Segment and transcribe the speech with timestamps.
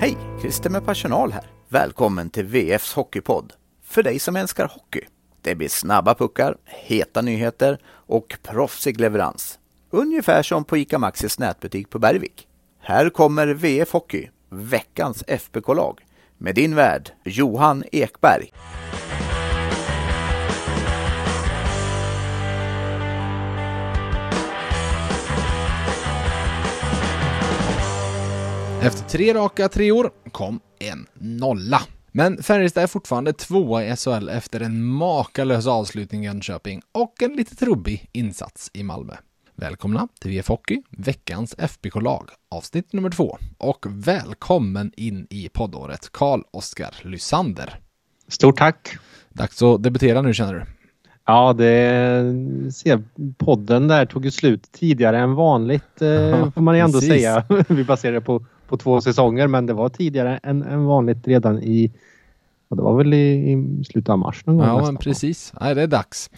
[0.00, 0.16] Hej!
[0.40, 1.50] Christer med personal här.
[1.68, 3.52] Välkommen till VFs Hockeypodd.
[3.84, 5.00] För dig som älskar hockey.
[5.42, 9.58] Det blir snabba puckar, heta nyheter och proffsig leverans.
[9.90, 12.46] Ungefär som på ICA Maxis nätbutik på Bergvik.
[12.80, 16.00] Här kommer VF Hockey, veckans FBK-lag,
[16.38, 18.52] med din värd Johan Ekberg.
[28.82, 31.80] Efter tre raka treor kom en nolla.
[32.12, 37.32] Men Färjestad är fortfarande tvåa i SHL efter en makalös avslutning i Jönköping och en
[37.32, 39.14] lite trubbig insats i Malmö.
[39.54, 43.38] Välkomna till VF Hockey, veckans FBK-lag, avsnitt nummer två.
[43.58, 47.80] Och välkommen in i poddåret, Karl-Oskar Lysander.
[48.28, 48.88] Stort tack!
[49.28, 50.64] Dags att debutera nu känner du?
[51.26, 53.02] Ja, det ser
[53.38, 57.08] podden där tog ju slut tidigare än vanligt eh, får man ju ändå Precis.
[57.08, 57.44] säga.
[57.68, 61.62] Vi baserar det på, på två säsonger men det var tidigare än, än vanligt redan
[61.62, 61.92] i
[62.70, 64.66] och det var väl i, i slutet av mars någon gång.
[64.66, 65.52] Ja, men precis.
[65.60, 66.30] Nej, det är dags.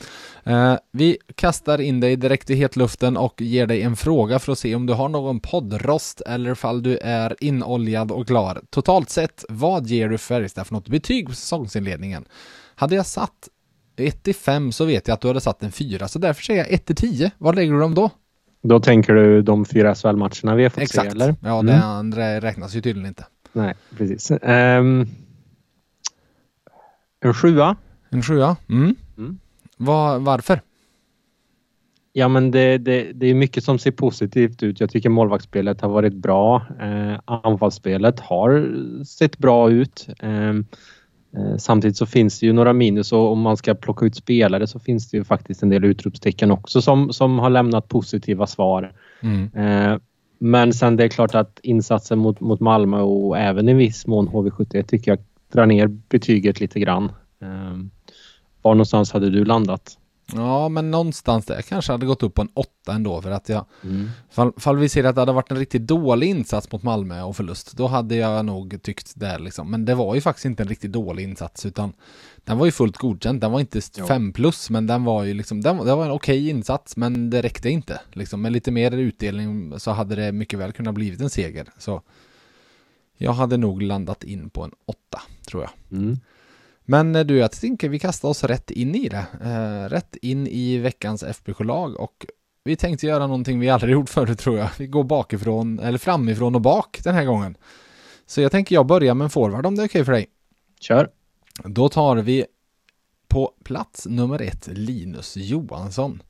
[0.45, 4.59] Eh, vi kastar in dig direkt i hetluften och ger dig en fråga för att
[4.59, 8.61] se om du har någon poddrost eller fall du är inoljad och klar.
[8.71, 12.25] Totalt sett, vad ger du Färjestad för något betyg på säsongsinledningen?
[12.75, 13.49] Hade jag satt
[13.97, 16.61] 1 till 5 så vet jag att du hade satt en 4, så därför säger
[16.61, 17.31] jag 1 till 10.
[17.39, 18.11] Vad lägger du dem då?
[18.63, 21.13] Då tänker du de fyra SHL-matcherna vi har fått Exakt.
[21.13, 21.35] se eller?
[21.43, 21.85] Ja, det Mm.
[21.89, 23.27] andra räknas ju tydligen inte.
[23.53, 24.31] Nej, precis.
[24.31, 25.07] Ehm,
[27.21, 27.77] en sjua.
[28.11, 28.35] En 7
[28.69, 28.95] mm.
[29.19, 29.39] Mm.
[29.77, 30.61] Vad- varför?
[32.13, 34.81] Ja men det, det, det är mycket som ser positivt ut.
[34.81, 36.67] Jag tycker målvaktsspelet har varit bra.
[36.81, 38.69] Eh, anfallsspelet har
[39.05, 40.09] sett bra ut.
[40.19, 40.53] Eh,
[41.59, 44.79] samtidigt så finns det ju några minus och om man ska plocka ut spelare så
[44.79, 48.93] finns det ju faktiskt en del utropstecken också som, som har lämnat positiva svar.
[49.21, 49.51] Mm.
[49.55, 49.99] Eh,
[50.39, 54.29] men sen det är klart att insatsen mot, mot Malmö och även i viss mån
[54.29, 55.19] HV71 tycker jag
[55.53, 57.13] drar ner betyget lite grann.
[57.43, 57.79] Eh,
[58.63, 59.99] var någonstans hade du landat?
[60.35, 63.65] Ja, men någonstans där kanske hade gått upp på en 8 ändå för att jag
[64.31, 67.37] Fall, fall vi ser att det hade varit en riktigt dålig insats mot Malmö och
[67.37, 69.71] förlust, då hade jag nog tyckt det liksom.
[69.71, 71.93] Men det var ju faktiskt inte en riktigt dålig insats, utan
[72.45, 73.41] den var ju fullt godkänd.
[73.41, 74.07] Den var inte Jo.
[74.07, 77.43] 5 plus, men den var ju liksom, den, det var en okej insats, men det
[77.43, 78.01] räckte inte.
[78.13, 78.43] Liksom.
[78.43, 81.67] Med lite mer utdelning så hade det mycket väl kunnat blivit en seger.
[81.79, 82.03] Så
[83.17, 85.99] jag hade nog landat in på en 8, tror jag.
[85.99, 86.19] Mm.
[86.85, 89.27] Men eh, du, jag tänker vi kastar oss rätt in i det.
[89.45, 92.27] Eh, rätt in i veckans FBK-lag och
[92.65, 94.69] vi tänkte göra någonting vi aldrig gjort förut tror jag.
[94.79, 97.57] Vi går bakifrån, eller framifrån och bak den här gången.
[98.27, 100.27] Så jag tänker jag börjar med en forward om det är okej för dig.
[100.81, 101.09] Kör!
[101.65, 102.47] Då tar vi
[103.29, 106.23] på plats nummer ett Linus Johansson.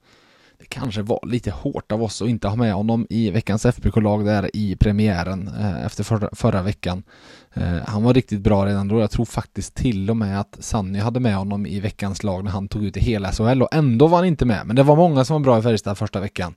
[0.69, 4.51] Kanske var lite hårt av oss att inte ha med honom i veckans FBK-lag där
[4.57, 7.03] i premiären eh, efter förra, förra veckan.
[7.55, 9.01] Eh, han var riktigt bra redan då.
[9.01, 12.51] Jag tror faktiskt till och med att Sanny hade med honom i veckans lag när
[12.51, 14.67] han tog ut i hela SHL och ändå var han inte med.
[14.67, 16.55] Men det var många som var bra i Färjestad första veckan.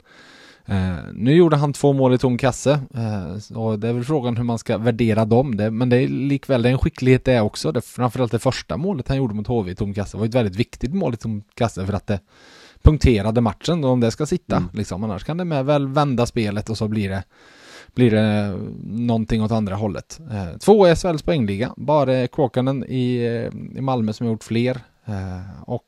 [0.68, 4.38] Eh, nu gjorde han två mål i tom kasse eh, och det är väl frågan
[4.38, 5.58] hur man ska värdera dem.
[5.58, 7.72] Det, men det är likväl det är en skicklighet det också.
[7.72, 10.56] Det, framförallt det första målet han gjorde mot HV i tom kasse var ett väldigt
[10.56, 12.20] viktigt mål i tom kasse för att det
[12.86, 14.70] punkterade matchen och om det ska sitta Mm.
[14.74, 15.04] liksom.
[15.04, 17.24] Annars kan det med väl vända spelet och så blir det
[17.96, 20.20] blir det någonting åt andra hållet.
[20.32, 24.82] Eh, två SHLs poängliga, bara Kåkanen i, eh, i Malmö som har gjort fler.
[25.06, 25.84] Eh, och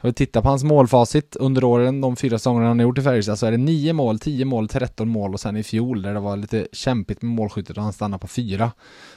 [0.00, 3.02] har vi tittat på hans målfacit under åren, de fyra säsongerna han har gjort i
[3.02, 6.14] Färjestad, så är det 9 mål, 10 mål, 13 mål och sen i fjol där
[6.14, 8.72] det var lite kämpigt med målskyttet och han stannade på fyra.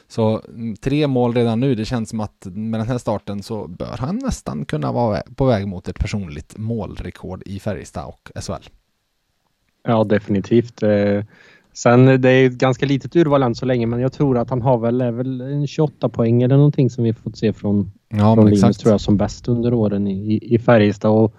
[0.07, 3.67] Så mm, tre mål redan nu, det känns som att med den här starten så
[3.67, 8.69] bör han nästan kunna vara på väg mot ett personligt målrekord i Färjestad och SHL.
[9.83, 10.83] Ja, definitivt.
[10.83, 11.23] Eh,
[11.73, 14.49] Eh, Sen det är ett ganska litet urval än så länge men jag tror att
[14.49, 18.35] han har väl, väl en 28 poäng eller någonting som vi fått se från, Ja,
[18.35, 21.11] från Linus tror jag som bäst under åren i, i Färjestad.
[21.11, 21.35] Och,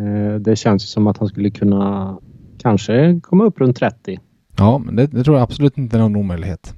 [0.00, 2.18] eh, det känns ju som att han skulle kunna
[2.58, 4.20] kanske komma upp runt 30.
[4.56, 6.74] Ja, men det, det tror jag absolut inte är någon omöjlighet.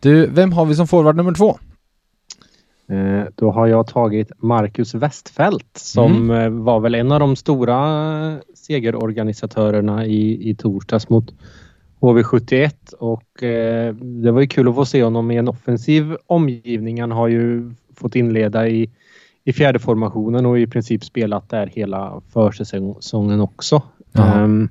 [0.00, 1.58] Du, vem har vi som forward nummer två?
[2.90, 8.40] Eh, då har jag tagit Marcus Westfält som eh, var väl en av de stora
[8.54, 11.34] segerorganisatörerna i, i torsdags mot
[12.00, 17.00] HV71 och eh, det var ju kul att få se honom i en offensiv omgivning.
[17.00, 18.90] Han har ju fått inleda i,
[19.44, 23.82] i fjärde formationen och i princip spelat där hela försäsongen också.
[24.14, 24.68] Ehm,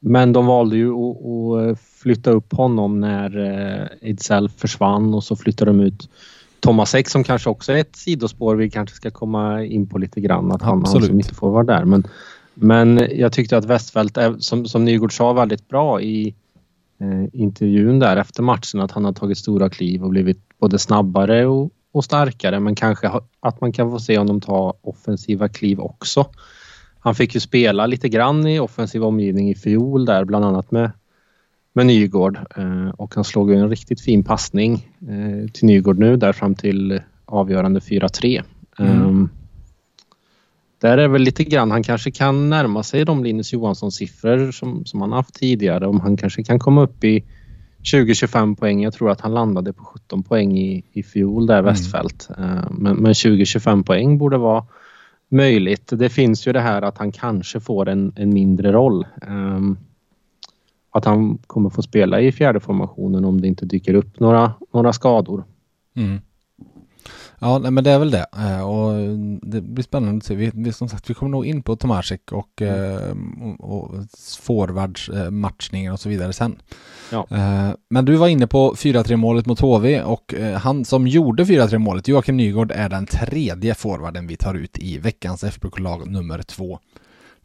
[0.00, 5.36] men de valde ju att, att flytta upp honom när eh, Ejdsell försvann och så
[5.36, 6.08] flyttade de ut
[6.60, 10.20] Thomas Ek som kanske också är ett sidospår vi kanske ska komma in på lite
[10.20, 10.52] grann.
[10.52, 11.06] Att han, han Absolut.
[11.06, 11.84] som inte får vara där.
[11.84, 12.06] Men,
[12.58, 16.34] men jag tyckte att Westfält, är, som, som Nygård sa, väldigt bra i,
[17.00, 21.46] eh, intervjun där efter matchen att han har tagit stora kliv och blivit både snabbare
[21.46, 23.10] och, och starkare men kanske
[23.40, 26.26] att man kan få se honom ta offensiva kliv också.
[27.00, 30.90] Han fick ju spela lite grann i offensiv omgivning i fjol där bland annat med,
[31.72, 36.16] med Nygård eh, och han slog ju en riktigt fin passning eh, till Nygård nu
[36.16, 38.42] där fram till avgörande 4-3.
[38.78, 39.02] Mm.
[39.02, 39.30] Um,
[40.80, 44.84] där är väl lite grann, han kanske kan närma sig de Linus Johansson siffror som,
[44.84, 45.86] som han haft tidigare.
[45.86, 47.24] Om han kanske kan komma upp i
[47.92, 48.82] 20-25 poäng.
[48.82, 51.64] Jag tror att han landade på 17 poäng i, i fjol där, mm.
[51.64, 52.28] Westfält.
[52.38, 54.64] Uh, men, men 20-25 poäng borde vara
[55.28, 55.92] möjligt.
[55.92, 59.06] Det finns ju det här att han kanske får en, en mindre roll.
[59.28, 59.78] Um,
[60.90, 64.92] att han kommer få spela i fjärde formationen om det inte dyker upp några, några
[64.92, 65.44] skador.
[65.96, 66.20] Mm.
[67.38, 68.26] Ja, nej, men det är väl det.
[68.36, 68.92] Eh, och
[69.42, 70.34] det blir spännande att se.
[70.34, 73.54] Vi, vi, som sagt, vi kommer nog in på Tomasek och, mm.
[73.60, 74.04] och, och
[74.40, 76.58] forwardsmatchningen och så vidare sen.
[77.12, 77.26] Ja.
[77.90, 82.08] Men du var inne på 4-3 målet mot HV och han som gjorde 4-3 målet,
[82.08, 86.78] Joakim Nygård, är den tredje forwarden vi tar ut i veckans FBK-lag nummer två.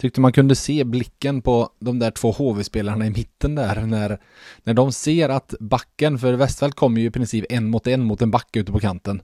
[0.02, 4.20] Tyckte man kunde se blicken på de där två HV-spelarna i mitten där när,
[4.64, 8.22] när de ser att backen, för Westfält kommer ju i princip en mot en mot
[8.22, 9.22] en back ute på kanten.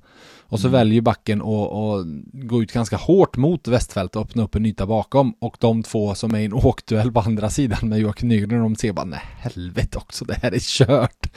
[0.50, 0.80] Och så mm.
[0.80, 5.34] väljer backen att gå ut ganska hårt mot Westfält och öppna upp en yta bakom.
[5.40, 8.76] Och de två som är i en åkduell på andra sidan med Joakim Nygren, de
[8.76, 11.28] ser bara nej helvete också, det här är kört.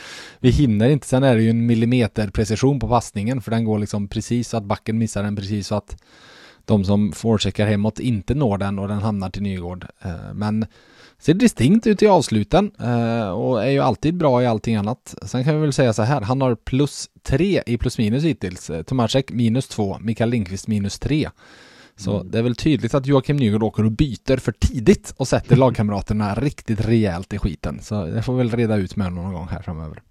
[0.41, 3.79] Vi hinner inte, sen är det ju en millimeter precision på passningen för den går
[3.79, 6.03] liksom precis så att backen missar den precis så att
[6.65, 9.87] de som forecheckar hemåt inte når den och den hamnar till Nygård.
[10.03, 10.67] Eh, men
[11.21, 15.15] ser distinkt ut i avsluten eh, och är ju alltid bra i allting annat.
[15.23, 18.71] Sen kan vi väl säga så här, han har plus tre i plus minus hittills.
[18.71, 21.29] Eh, Tomasek minus två, Mikael Lindqvist minus tre.
[21.97, 22.31] Så mm.
[22.31, 26.35] det är väl tydligt att Joakim Nygård åker och byter för tidigt och sätter lagkamraterna
[26.35, 27.79] riktigt rejält i skiten.
[27.83, 30.03] Så det får vi väl reda ut med någon gång här framöver.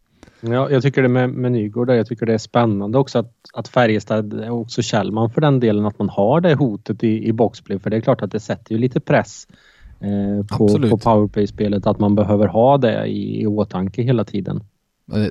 [0.41, 3.67] Ja, jag tycker det med, med Nygård, jag tycker det är spännande också att, att
[3.67, 7.79] Färjestad och också Kjellman för den delen att man har det hotet i, i boxplay
[7.79, 9.47] för det är klart att det sätter ju lite press
[10.01, 14.63] eh, på, på powerplay-spelet att man behöver ha det i, i åtanke hela tiden.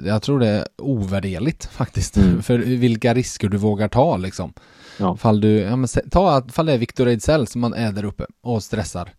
[0.05, 2.17] Jag tror det är ovärderligt faktiskt.
[2.17, 2.43] Mm.
[2.43, 4.53] För vilka risker du vågar ta liksom.
[4.99, 5.17] Ja.
[5.17, 8.27] Fall du, ja, men, ta fall det är Victor Ejdsell som man är där uppe
[8.43, 9.11] och stressar.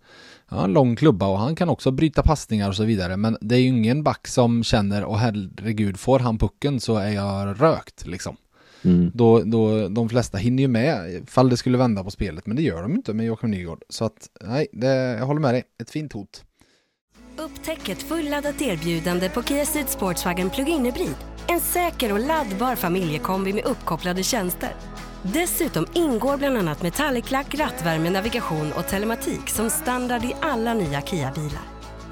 [0.51, 3.17] Ja, en lång klubba och han kan också bryta passningar och så vidare.
[3.17, 7.11] Men det är ju ingen back som känner, åh herregud, får han pucken så är
[7.11, 8.35] jag rökt liksom.
[8.85, 9.11] Mm.
[9.13, 12.61] Då, då, de flesta hinner ju med fall det skulle vända på spelet, men det
[12.61, 13.83] gör de inte med Joakim Nygård.
[13.89, 15.63] Så att, nej, det, jag håller med dig.
[15.81, 16.43] Ett fint hot.
[17.37, 21.15] Upptäck ett fulladdat erbjudande på Kia Ceed Sportswagen Plug-in Hybrid.
[21.47, 24.69] En säker och laddbar familjekombi med uppkopplade tjänster.
[25.23, 31.63] Dessutom ingår bland annat metallic-lack, rattvärme, navigation och telematik som standard i alla nya Kia-bilar.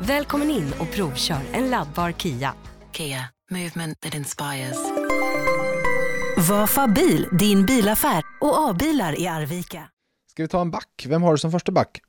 [0.02, 2.54] Välkommen in och provkör en laddbar Kia.
[2.92, 4.78] Kia, movement that inspires.
[6.38, 9.84] Vafa bil, din bilaffär och A-bilar i Arvika.
[10.32, 11.06] Ska vi ta en back?
[11.08, 12.02] Vem har du som första back?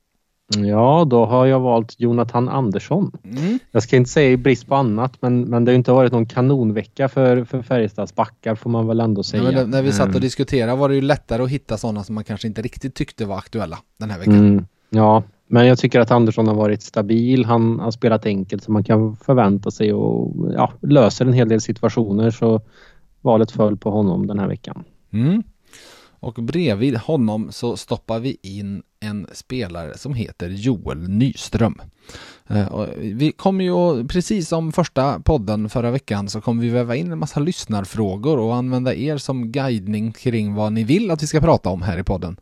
[0.57, 3.11] Ja, då har jag valt Jonathan Andersson.
[3.23, 3.59] Mm.
[3.71, 6.25] Jag ska inte säga i brist på annat, men, men det har inte varit någon
[6.25, 9.51] kanonvecka för, för Färjestads backar får man väl ändå säga.
[9.51, 10.21] Ja, när vi satt och mm.
[10.21, 13.37] diskuterade var det ju lättare att hitta sådana som man kanske inte riktigt tyckte var
[13.37, 14.35] aktuella den här veckan.
[14.35, 14.65] Mm.
[14.89, 17.45] Ja, men jag tycker att Andersson har varit stabil.
[17.45, 21.61] Han har spelat enkelt så man kan förvänta sig och ja, löser en hel del
[21.61, 22.61] situationer så
[23.21, 24.83] valet föll på honom den här veckan.
[25.11, 25.43] Mm.
[26.21, 31.81] Och bredvid honom så stoppar vi in en spelare som heter Joel Nyström.
[32.47, 37.11] Eh, vi kommer ju, precis som första podden förra veckan, så kommer vi väva in
[37.11, 41.41] en massa lyssnarfrågor och använda er som guidning kring vad ni vill att vi ska
[41.41, 42.37] prata om här i podden.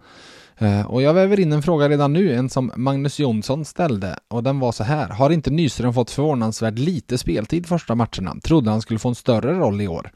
[0.58, 4.44] Eh, och jag väver in en fråga redan nu, en som Magnus Jonsson ställde och
[4.44, 5.10] den var så här.
[5.10, 8.36] Har inte Nyström fått förvånansvärt lite speltid första matcherna?
[8.44, 10.12] Trodde han skulle få en större roll i år.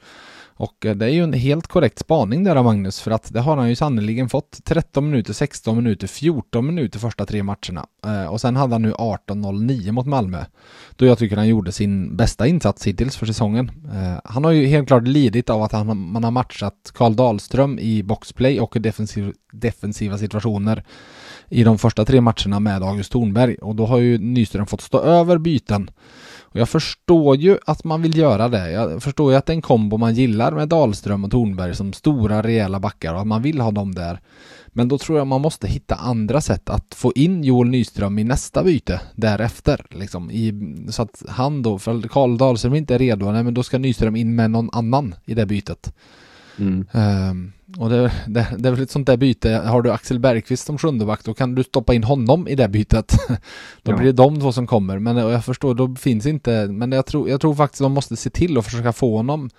[0.62, 3.40] Och eh, det är ju en helt korrekt spaning där av Magnus för att det
[3.40, 7.86] har han ju sannoliken fått 13 minuter, 16 minuter, 14 minuter första tre matcherna.
[8.06, 10.46] Eh, och sen hade han nu 18.09 mot Malmö.
[10.96, 13.72] Då jag tycker han gjorde sin bästa insats hittills för säsongen.
[13.94, 17.80] Eh, han har ju helt klart lidit av att han, man har matchat Karl Dahlström
[17.80, 20.84] i boxplay och defensiv, defensiva situationer
[21.50, 25.00] i de första tre matcherna med August Thornberg och då har ju Nyström fått stå
[25.00, 25.90] över byten
[26.52, 28.72] och jag förstår ju att man vill göra det.
[28.72, 31.94] Jag förstår ju att det är en kombo man gillar med Dahlström och Tornberg som
[31.94, 34.20] stora rejäla backar och att man vill ha dem där.
[34.68, 38.24] Men då tror jag man måste hitta andra sätt att få in Joel Nyström i
[38.24, 39.86] nästa byte därefter.
[39.90, 40.54] Liksom, i,
[40.90, 44.16] så att han då, för Karl Dahlström inte är redo, nej, men då ska Nyström
[44.16, 45.94] in med någon annan i det bytet.
[46.62, 46.88] Mm.
[47.30, 50.66] Um, och det, det, det, är väl ett sånt där byte, har du Axel Bergqvist
[50.66, 53.18] som sjundeback då kan du stoppa in honom i det bytet.
[53.84, 53.96] då ja.
[53.96, 57.30] blir det de två som kommer, men jag förstår, då finns inte, men jag tror,
[57.30, 59.50] jag tror faktiskt de måste se till att försöka få honom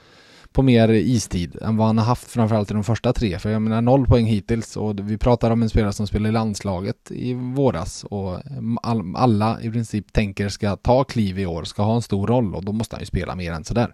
[0.52, 3.38] på mer istid än vad han har haft framförallt i de första tre.
[3.38, 6.32] För jag menar noll poäng hittills och vi pratar om en spelare som spelar i
[6.32, 8.38] landslaget i våras och
[8.82, 12.54] all, alla i princip tänker ska ta kliv i år, ska ha en stor roll
[12.54, 13.92] och då måste han ju spela mer än sådär.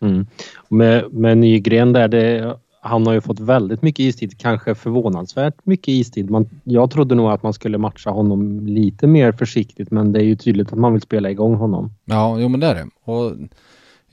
[0.00, 0.26] Mm.
[0.68, 5.88] Med, med Nygren där, det, han har ju fått väldigt mycket istid, kanske förvånansvärt mycket
[5.88, 6.30] istid.
[6.30, 10.24] Man, jag trodde nog att man skulle matcha honom lite mer försiktigt men det är
[10.24, 11.94] ju tydligt att man vill spela igång honom.
[12.04, 12.88] Ja, jo men det är det.
[13.04, 13.32] Och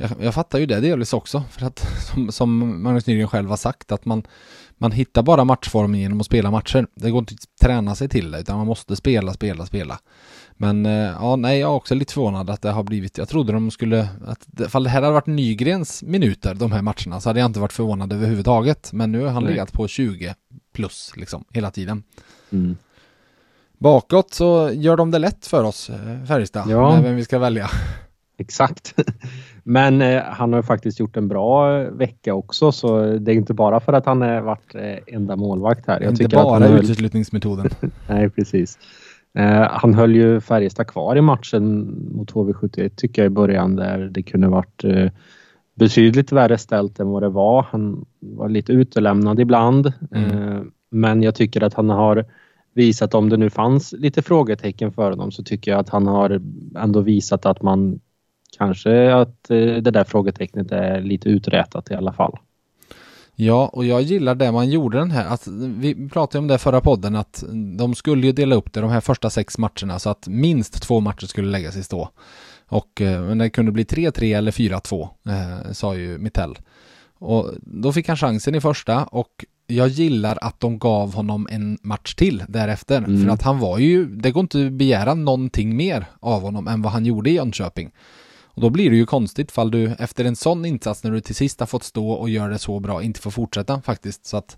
[0.02, 1.80] jag, jag fattar ju det delvis också, för att
[2.14, 4.24] som, som Magnus Nygren själv har sagt, att man,
[4.78, 6.88] man hittar bara matchformen genom att spela matcher.
[6.96, 10.00] Det går inte att träna sig till det, utan man måste spela, spela, spela.
[10.62, 13.54] Men eh, ja, nej, jag är också lite förvånad att det har blivit, jag trodde
[13.54, 17.40] de skulle, att ifall det här hade varit Nygrens minuter, de här matcherna, så hade
[17.40, 18.94] jag inte varit förvånad överhuvudtaget.
[18.94, 19.52] Men nu har han nej.
[19.52, 20.36] legat på 20
[20.74, 22.04] plus, liksom, hela tiden.
[22.52, 22.78] Mm.
[23.78, 26.94] Bakåt så gör de det lätt för oss, eh, Färjestad, ja.
[26.94, 27.70] med vem vi ska välja.
[28.38, 28.94] Exakt.
[29.64, 33.80] Men eh, han har faktiskt gjort en bra vecka också så det är inte bara
[33.80, 36.02] för att han har varit eh, enda målvakt här.
[36.02, 36.84] Jag inte bara höll...
[36.84, 37.70] uteslutningsmetoden.
[38.10, 38.78] Nej, precis.
[39.34, 44.00] Eh, han höll ju Färjestad kvar i matchen mot HV71 tycker jag i början där
[44.00, 45.12] det kunde varit eh,
[45.76, 47.64] betydligt värre ställt än vad det var.
[47.72, 49.94] Han var lite utelämnad ibland.
[50.12, 50.32] Mm.
[50.32, 52.26] Eh, men jag tycker att han har
[52.74, 56.42] visat, om det nu fanns lite frågetecken för honom, så tycker jag att han har
[56.76, 58.00] ändå visat att man
[58.58, 62.38] kanske att det där frågetecknet är lite uträtat i alla fall.
[63.36, 65.26] Ja, och jag gillar det man gjorde den här.
[65.26, 67.44] Att vi pratade om det förra podden att
[67.78, 71.00] de skulle ju dela upp det de här första sex matcherna så att minst två
[71.00, 72.10] matcher skulle läggas i stå.
[72.68, 76.58] Och eh, men det kunde bli 3-3 eller 4-2 eh, sa ju Mittell.
[77.20, 81.78] Och då fick han chansen i första och jag gillar att de gav honom en
[81.82, 82.98] match till därefter.
[82.98, 83.24] Mm.
[83.24, 86.82] För att han var ju, det går inte att begära någonting mer av honom än
[86.82, 87.92] vad han gjorde i Jönköping.
[88.62, 91.36] Och då blir det ju konstigt fall du efter en sån insats när du till
[91.36, 94.26] sist har fått stå och göra det så bra inte får fortsätta faktiskt.
[94.26, 94.58] Så att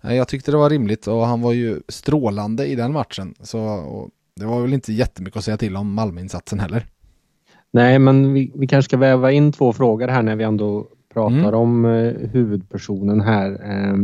[0.00, 3.34] jag tyckte det var rimligt och han var ju strålande i den matchen.
[3.40, 3.58] Så
[4.36, 6.86] det var väl inte jättemycket att säga till om Malmöinsatsen heller.
[7.70, 11.48] Nej, men vi, vi kanske ska väva in två frågor här när vi ändå pratar
[11.48, 11.54] mm.
[11.54, 13.60] om eh, huvudpersonen här.
[13.64, 13.96] Eh,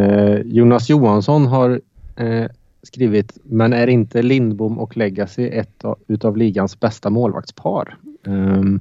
[0.00, 1.80] eh, Jonas Johansson har
[2.16, 2.46] eh,
[2.82, 7.96] skrivit, men är inte Lindbom och Legacy ett av, utav ligans bästa målvaktspar?
[8.26, 8.80] Um,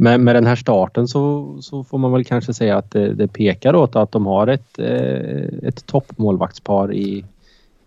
[0.00, 3.28] med, med den här starten så, så får man väl kanske säga att det, det
[3.28, 7.24] pekar åt att de har ett, eh, ett toppmålvaktspar i,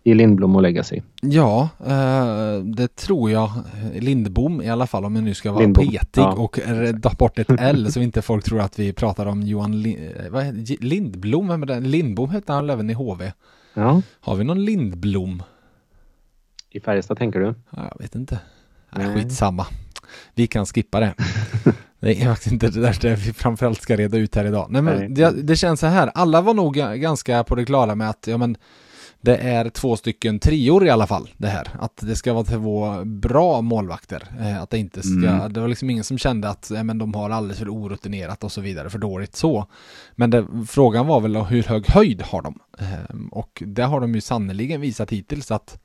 [0.04, 1.02] i Lindblom och Legacy.
[1.22, 3.50] Ja, eh, det tror jag.
[4.00, 6.32] Lindbom i alla fall om jag nu ska vara Lindbom, petig ja.
[6.32, 10.00] och rädda bort ett L så inte folk tror att vi pratar om Johan Lind,
[10.30, 11.48] vad heter, Lindblom.
[11.48, 11.80] Vem är det?
[11.80, 13.32] Lindbom hette han även i HV.
[13.74, 14.02] Ja.
[14.20, 15.44] Har vi någon Lindblom?
[16.72, 17.56] I Färjestad tänker du?
[17.70, 18.40] Ja, jag vet inte.
[18.96, 19.16] Nej.
[19.16, 19.68] Skitsamma.
[20.36, 21.14] Vi kan skippa det.
[22.00, 24.68] det är faktiskt inte det där vi framförallt ska reda ut här idag.
[24.70, 28.10] Nej men det, det, känns så här, alla var nog ganska på det klara med
[28.10, 28.58] att ja men
[29.22, 31.68] det är två stycken trior i alla fall det här.
[31.80, 34.24] Att det ska vara två bra målvakter.
[34.40, 35.54] Eh, att det inte ska, mm.
[35.54, 38.62] det var liksom ingen som kände att men de har alldeles för orutinerat och så
[38.62, 39.66] vidare, för dåligt så.
[40.16, 42.60] Men det, frågan var väl hur hög höjd har de?
[42.80, 45.81] Eh, och det har de ju sannoliken visat hittills att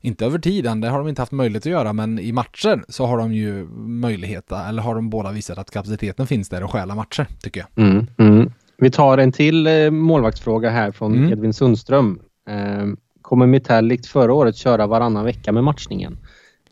[0.00, 3.06] inte över tiden, det har de inte haft möjlighet att göra, men i matcher så
[3.06, 6.94] har de ju möjlighet, eller har de båda visat att kapaciteten finns där och stjäla
[6.94, 7.86] matcher, tycker jag.
[7.86, 8.52] Mm, mm.
[8.76, 11.32] Vi tar en till eh, målvaktsfråga här från mm.
[11.32, 12.20] Edvin Sundström.
[12.48, 12.86] Eh,
[13.22, 16.18] kommer Mitell likt förra året köra varannan vecka med matchningen?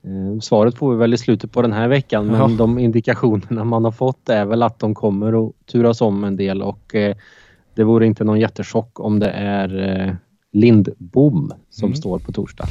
[0.04, 2.48] Eh, svaret får vi väl i slutet på den här veckan, men ja.
[2.58, 6.62] de indikationerna man har fått är väl att de kommer att turas om en del
[6.62, 6.94] och
[7.74, 10.18] det vore inte någon jättechock om det är
[10.56, 11.96] Lindbom som mm.
[11.96, 12.68] står på torsdag.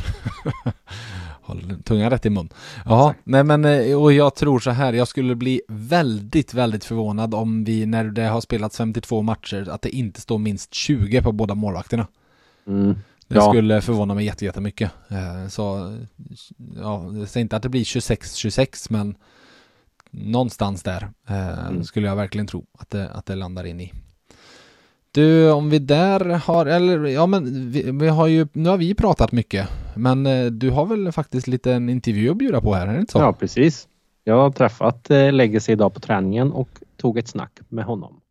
[1.41, 2.49] Håll tungan rätt i mun.
[2.85, 7.33] Ja, nej men eh, och jag tror så här, jag skulle bli väldigt, väldigt förvånad
[7.33, 11.31] om vi när det har spelats 52 matcher att det inte står minst 20 på
[11.31, 12.07] båda målvakterna.
[12.67, 12.95] Mm.
[13.27, 13.49] Det ja.
[13.49, 14.91] skulle förvåna mig jättemycket.
[15.07, 15.95] Eh, så,
[16.75, 19.15] ja, jag säger inte att det blir 26-26 men
[20.11, 21.83] någonstans där eh, mm.
[21.83, 23.93] skulle jag verkligen tro att det, att det landar in i.
[25.15, 28.95] Du, om vi där har, eller ja men vi, vi, har ju, nu har vi
[28.95, 32.88] pratat mycket, men eh, du har väl faktiskt lite en intervju att bjuda på här,
[32.88, 33.19] är det inte så?
[33.19, 33.88] Ja, precis.
[34.24, 38.22] Jag har träffat eh, Legacy idag på träningen och tog ett snack med honom.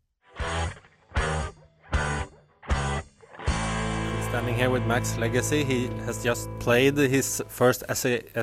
[4.29, 5.65] Standing here with Max Legacy.
[5.65, 7.83] He has just played his first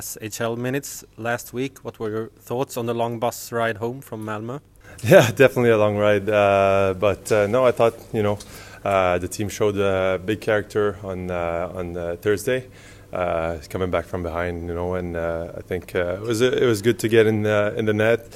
[0.00, 1.84] SHL minutes last week.
[1.84, 4.58] What were your thoughts on the long bus ride home from Malmö?
[5.04, 6.28] Yeah, definitely a long ride.
[6.28, 8.38] Uh, but uh, no, I thought you know
[8.84, 12.68] uh, the team showed a big character on uh, on uh, Thursday,
[13.12, 14.68] uh, coming back from behind.
[14.68, 17.84] You know, and I think it was it was good to get in the, in
[17.84, 18.32] the net.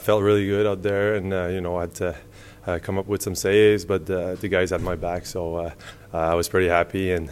[0.00, 2.16] Felt really good out there, and you know I had to
[2.66, 5.72] uh, come up with some saves, but the guys had my back, so
[6.12, 7.12] I was pretty happy.
[7.12, 7.30] And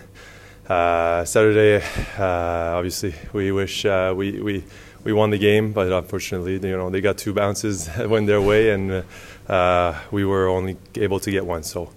[0.69, 1.85] Saturday,
[2.19, 4.65] obviously, we wish we we
[5.05, 8.71] we won the game, but unfortunately, you know, they got two bounces went their way,
[8.71, 9.05] and
[9.49, 11.63] uh, we were only able to get one.
[11.63, 11.91] So,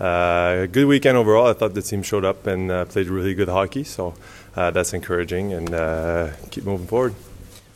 [0.00, 1.46] uh, good weekend overall.
[1.46, 4.14] I thought the team showed up and uh, played really good hockey, so
[4.56, 7.14] uh, that's encouraging, and uh, keep moving forward.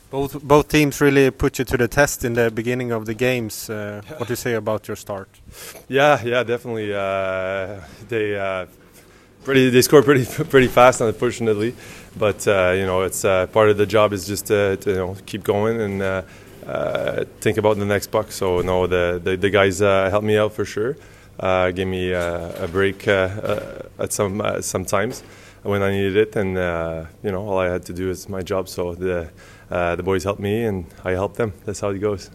[0.09, 3.69] Both both teams really put you to the test in the beginning of the games.
[3.69, 5.29] Uh, what do you say about your start?
[5.87, 6.91] Yeah, yeah, definitely.
[6.91, 8.65] Uh, they uh,
[9.43, 11.75] pretty they score pretty pretty fast, unfortunately.
[12.17, 14.95] But uh, you know, it's uh, part of the job is just to, to you
[14.97, 18.31] know keep going and uh, think about the next buck.
[18.31, 20.97] So no, the the, the guys helped me out for sure.
[21.39, 25.23] Gave me a break at some sometimes
[25.63, 26.55] when I needed it, and
[27.23, 28.67] you know all I had to do is my job.
[28.67, 29.29] So the
[29.69, 31.53] the boys helped me, and I helped them.
[31.65, 32.31] That's how it goes.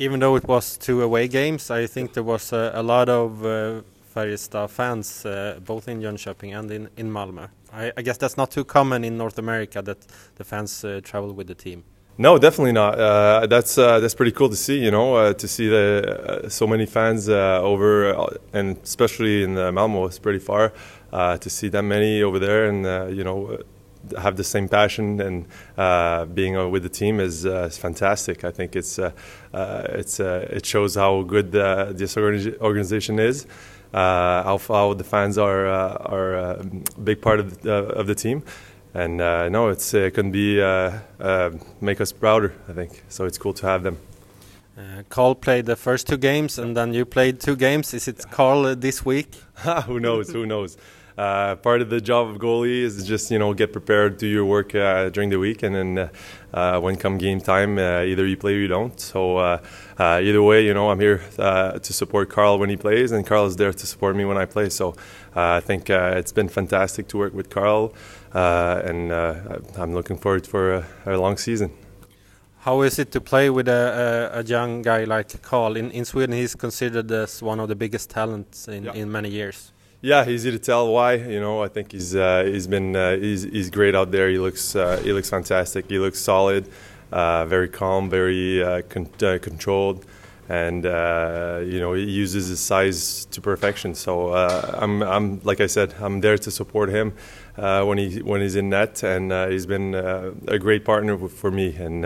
[0.00, 3.44] Even though it was two away games, I think there was uh, a lot of
[3.44, 3.82] uh,
[4.18, 7.48] Färjestad fans, uh, both in Jönköping and in, in Malmö.
[7.72, 9.98] I, I guess that's not too common in North America that
[10.36, 11.84] the fans uh, travel with the team.
[12.18, 12.98] No, definitely not.
[12.98, 14.78] Uh, that's uh, that's pretty cool to see.
[14.84, 18.12] You know, uh, to see the uh, so many fans over,
[18.52, 20.72] and especially in Malmo, it's pretty far.
[21.12, 23.58] To see that many over there, and you know,
[24.16, 25.46] have the same passion and
[25.76, 28.44] uh, being uh, with the team is, uh, is fantastic.
[28.44, 28.98] I think it's
[29.52, 33.46] it's it shows how good this organi- organization is.
[33.92, 36.64] Uh, how, how the fans are uh, are a
[37.02, 38.42] big part of the, of the team,
[38.92, 42.52] and uh, no, it's it can be uh, uh, make us prouder.
[42.68, 43.24] I think so.
[43.24, 43.96] It's cool to have them.
[44.76, 47.94] Uh, Carl played the first two games, and then you played two games.
[47.94, 49.34] Is it Carl uh, this week?
[49.86, 50.30] who knows?
[50.30, 50.76] Who knows?
[51.18, 54.44] Uh, part of the job of goalie is just you know get prepared, do your
[54.44, 56.08] work uh, during the week, and then uh,
[56.54, 59.00] uh, when come game time, uh, either you play or you don't.
[59.00, 59.58] So uh,
[59.98, 63.26] uh, either way, you know I'm here uh, to support Carl when he plays, and
[63.26, 64.68] Carl is there to support me when I play.
[64.68, 64.90] So
[65.34, 67.92] uh, I think uh, it's been fantastic to work with Carl,
[68.32, 71.70] uh, and uh, I'm looking forward for a, a long season.
[72.60, 75.76] How is it to play with a, a, a young guy like Carl?
[75.76, 78.92] In, in Sweden, he's considered as one of the biggest talents in, Yeah.
[78.94, 79.72] in many years.
[80.00, 81.14] Yeah, easy to tell why.
[81.14, 84.28] You know, I think he's uh, he's been uh, he's he's great out there.
[84.28, 85.88] He looks uh, he looks fantastic.
[85.90, 86.68] He looks solid,
[87.10, 90.06] uh, very calm, very uh, con- uh, controlled,
[90.48, 93.92] and you know he uses his size to perfection.
[93.96, 97.14] So I'm I'm like I said, I'm there to support him
[97.56, 101.74] when he when he's in net, and he's been a great partner for me.
[101.74, 102.02] And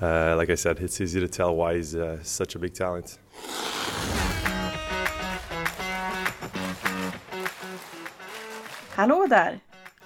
[0.00, 3.18] like I said, it's easy to tell why he's such a big talent.
[8.98, 9.60] Hallå där!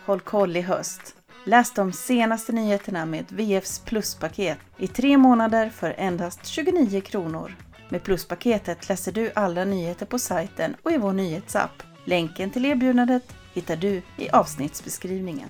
[0.04, 1.16] Håll koll i höst.
[1.44, 7.56] Läs de senaste nyheterna med VFs pluspaket i tre månader för endast 29 kronor.
[7.88, 11.82] Med pluspaketet läser du alla nyheter på sajten och i vår nyhetsapp.
[12.04, 15.48] Länken till erbjudandet hittar du i avsnittsbeskrivningen.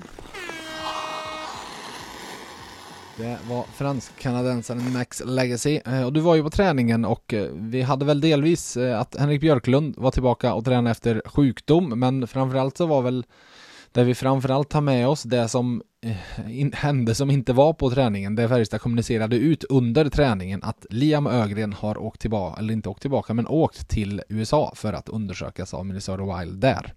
[3.22, 7.82] Det var fransk-kanadensaren Max Legacy eh, och du var ju på träningen och eh, vi
[7.82, 12.76] hade väl delvis eh, att Henrik Björklund var tillbaka och tränade efter sjukdom men framförallt
[12.76, 13.24] så var väl
[13.92, 15.82] det vi framförallt tar med oss det som
[16.72, 18.35] hände som inte var på träningen.
[18.35, 23.02] Det Färjestad kommunicerade ut under träningen att Liam Ögren har åkt tillbaka, eller inte åkt
[23.02, 26.94] tillbaka, men åkt till USA för att undersökas av Minnesota Wild där.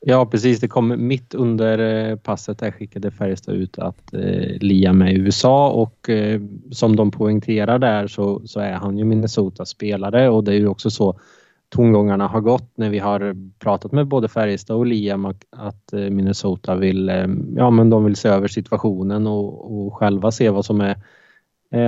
[0.00, 0.60] Ja, precis.
[0.60, 5.18] Det kom mitt under eh, passet där skickade Färjestad ut att eh, Liam är i
[5.18, 10.52] USA och eh, som de poängterar där så, så är han ju Minnesota-spelare och det
[10.52, 11.20] är ju också så
[11.68, 16.76] tongångarna har gått när vi har pratat med både Färjestad och Liam att, eh, Minnesota
[16.76, 20.80] vill, eh, ja men de vill se över situationen och, och själva se vad som
[20.80, 20.96] är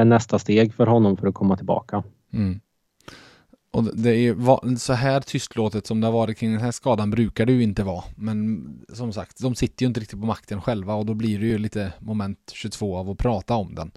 [0.05, 2.03] nästa steg för honom för att komma tillbaka.
[2.33, 2.61] Mm.
[3.70, 7.46] Och det är så här tystlåtet som det har varit kring den här skadan brukar
[7.46, 8.04] det ju inte vara.
[8.16, 11.46] Men som sagt, de sitter ju inte riktigt på makten själva och då blir det
[11.46, 13.90] ju lite moment 22 av att prata om den.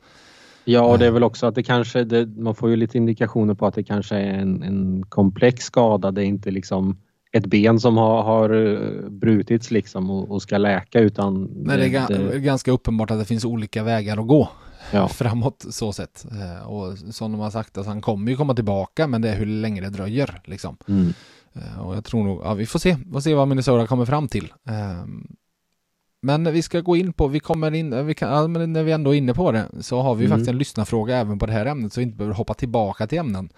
[0.66, 3.54] Ja, och det är väl också att det kanske, det, man får ju lite indikationer
[3.54, 6.12] på att det kanske är en, en komplex skada.
[6.12, 6.98] Det är inte liksom
[7.32, 11.86] ett ben som har, har eh, brutits liksom och, och ska läka utan Men det
[11.86, 14.50] är ga- ganska uppenbart att det finns olika vägar att gå
[14.92, 15.08] Ja.
[15.08, 16.26] framåt så sett.
[16.32, 19.36] Eh, Och som de har sagt, att han kommer ju komma tillbaka men det är
[19.36, 20.78] hur länge det dröjer liksom.
[20.88, 21.14] Mm.
[21.54, 24.28] Eh, Och jag tror nog, ja vi får se, får se vad Minnesota kommer fram
[24.28, 24.54] till.
[26.24, 28.92] Men vi ska gå in på, vi kommer in, vi kan, ja, men när vi
[28.92, 30.32] ändå är inne på det så har vi Mm.
[30.32, 33.18] faktiskt en lyssnarfråga även på det här ämnet så vi inte behöver hoppa tillbaka till
[33.20, 33.50] ämnen.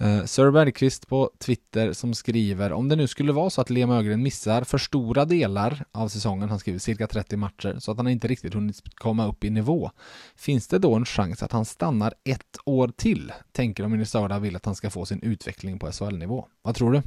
[0.00, 3.90] Uh, Sir Bergqvist på Twitter som skriver om det nu skulle vara så att Liam
[3.90, 8.08] Ögren missar för stora delar av säsongen, han skriver cirka 30 matcher, så att han
[8.08, 9.90] inte riktigt hunnit komma upp i nivå.
[10.36, 13.32] Finns det då en chans att han stannar ett år till?
[13.52, 16.46] Tänker de Minnesota vill att han ska få sin utveckling på SHL-nivå.
[16.62, 17.02] Vad tror du?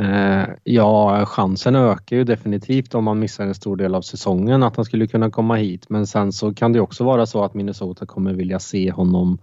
[0.00, 4.76] Eh, ja, chansen ökar ju definitivt om man missar en stor del av säsongen att
[4.76, 5.88] han skulle kunna komma hit.
[5.88, 9.38] Men sen så kan det också vara så att Minnesota kommer vilja se honom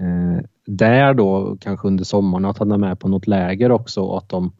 [0.00, 4.18] eh, där då, kanske under sommaren, att han är med på något läger också och
[4.18, 4.52] att de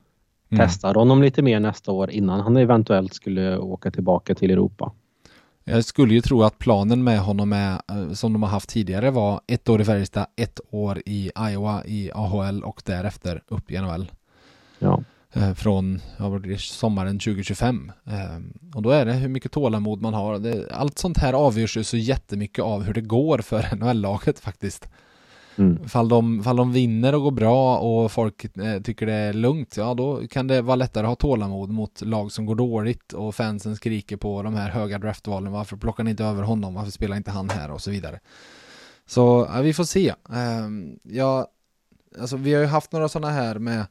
[0.53, 0.67] Mm.
[0.67, 4.93] testar honom lite mer nästa år innan han eventuellt skulle åka tillbaka till Europa.
[5.65, 9.11] Jag skulle ju tro att planen med honom är, eh, som de har haft tidigare
[9.11, 13.77] var ett år i Färjestad, ett år i Iowa i AHL och därefter upp i
[13.79, 14.11] NHL.
[15.33, 16.01] Eh, Från
[16.59, 17.93] sommaren 2025.
[18.07, 18.39] Eh,
[18.75, 20.65] Och då är det hur mycket tålamod man har.
[20.73, 24.89] Allt sånt här avgörs ju så jättemycket av hur det går för NHL-laget faktiskt.
[25.57, 25.89] Mm.
[25.89, 29.77] Fall de, fall de vinner och går bra och folk eh, tycker det är lugnt,
[29.77, 33.35] ja då kan det vara lättare att ha tålamod mot lag som går dåligt och
[33.35, 35.53] fansen skriker på de här höga draftvalen.
[35.53, 36.75] Varför plockar ni inte över honom?
[36.75, 37.71] Varför spelar inte han här?
[37.71, 38.21] Och så vidare.
[39.07, 40.09] Så ja, vi får se.
[40.09, 40.69] Eh,
[41.03, 41.47] ja,
[42.21, 43.87] alltså, vi har ju haft några sådana här med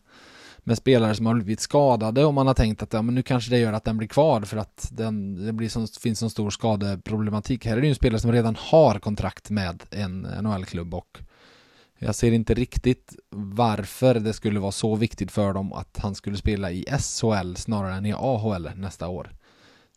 [0.64, 3.52] med spelare som har blivit skadade och man har tänkt att ja, men nu kanske
[3.52, 6.50] det gör att den blir kvar för att den, det blir som, finns en stor
[6.50, 7.66] skadeproblematik.
[7.66, 11.20] Här är det ju en spelare som redan har kontrakt med en NHL-klubb och
[12.00, 16.38] jag ser inte riktigt varför det skulle vara så viktigt för dem att han skulle
[16.38, 19.32] spela i SHL snarare än i AHL nästa år.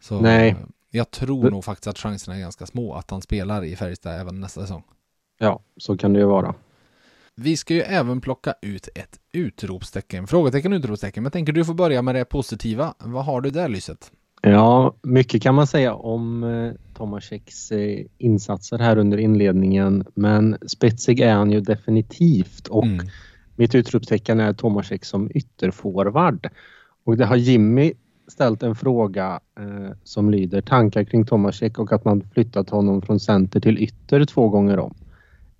[0.01, 0.49] Så Nej.
[0.49, 0.57] eh,
[0.91, 4.41] jag tror nog faktiskt att chanserna är ganska små att han spelar i Färjestad även
[4.41, 4.83] nästa säsong.
[5.39, 6.55] Ja, så kan det ju vara.
[7.37, 12.03] Vi ska ju även plocka ut ett utropstecken, frågetecken utropstecken, men tänker du får börja
[12.03, 12.95] med det positiva.
[12.99, 14.13] Vad har du där Lyset?
[14.43, 21.21] Ja, mycket kan man säga om eh, Tomaseks eh, insatser här under inledningen men spetsig
[21.21, 23.07] är han ju definitivt och Mm.
[23.57, 26.49] mitt utropstecken är Tomasek som ytterforward.
[27.05, 27.93] Och det har Jimmy
[28.29, 33.21] ställt en fråga eh, som lyder tankar kring Tomasek och att man flyttat honom från
[33.21, 34.95] center till ytter två gånger om.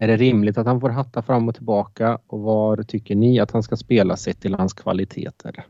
[0.03, 3.51] Är det rimligt att han får hatta fram och tillbaka och var tycker ni att
[3.51, 5.65] han ska spela sett till hans kvaliteter?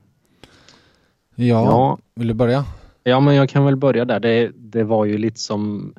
[1.35, 1.99] Ja, Ja.
[2.15, 2.65] vill du börja?
[3.03, 4.21] Ja, men jag kan väl börja där.
[4.21, 5.95] Det, det var ju lite som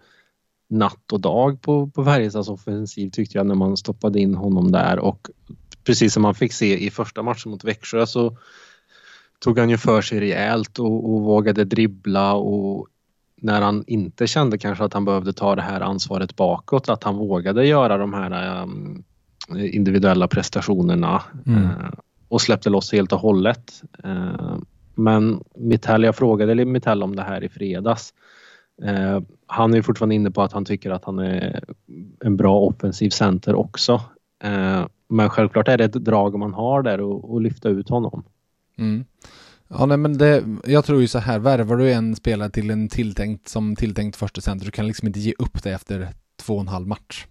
[0.69, 4.99] natt och dag på, på Färjestads offensiv tyckte jag när man stoppade in honom där
[4.99, 5.29] och
[5.83, 8.37] precis som man fick se i första matchen mot Växjö så
[9.39, 12.87] tog han ju för sig rejält och, och vågade dribbla och
[13.43, 17.17] när han inte kände kanske att han behövde ta det här ansvaret bakåt, att han
[17.17, 19.03] vågade göra de här um,
[19.57, 21.63] individuella prestationerna Mm.
[21.63, 21.89] eh,
[22.27, 23.83] och släppte loss helt och hållet.
[24.03, 24.57] Eh,
[24.95, 28.13] men Mitell, jag frågade Mitell om det här i fredags.
[28.83, 31.63] Eh, han är fortfarande inne på att han tycker att han är
[32.25, 34.01] en bra offensiv center också.
[35.09, 38.23] Men självklart är det ett drag man har där och, och lyfta ut honom.
[38.77, 39.05] Mm.
[39.77, 42.89] Ja, nej, men det, jag tror ju så här, värvar du en spelare till en
[42.89, 46.09] tilltänkt som tilltänkt första center, du kan liksom inte ge upp det efter
[46.41, 47.25] två och en halv match.